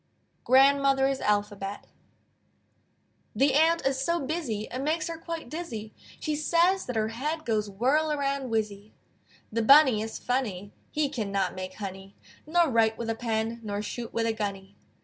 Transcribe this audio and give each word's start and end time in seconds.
GRANDMOTHER'S 0.45 1.21
ALPHABET 1.21 1.81
The 3.35 3.53
Ant 3.53 3.85
is 3.85 4.01
so 4.01 4.19
busy 4.19 4.61
It 4.71 4.79
makes 4.81 5.07
her 5.07 5.19
quite 5.19 5.47
dizzy, 5.47 5.93
She 6.19 6.35
says 6.35 6.87
that 6.87 6.95
her 6.95 7.09
head 7.09 7.45
Goes 7.45 7.69
whirl 7.69 8.11
around 8.11 8.49
whizzy. 8.49 8.93
The 9.51 9.61
Bunny 9.61 10.01
is 10.01 10.17
funny; 10.17 10.73
He 10.89 11.07
cannot 11.07 11.53
make 11.53 11.75
honey, 11.75 12.15
Nor 12.47 12.69
write 12.71 12.97
with 12.97 13.11
a 13.11 13.15
pen, 13.15 13.59
Nor 13.61 13.83
shoot 13.83 14.11
with 14.11 14.25
a 14.25 14.33
gunny. 14.33 14.75